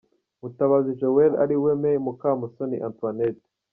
[0.41, 3.47] Mutabazi Joel ariwe Me Mukamusoni Antoinette.